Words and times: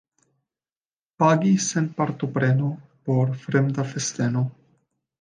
Pagi 1.19 1.53
sen 1.67 1.91
partopreno 2.01 2.73
por 3.05 3.37
fremda 3.45 3.89
festeno. 3.95 4.47